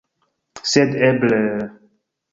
[0.71, 1.41] Sed eble...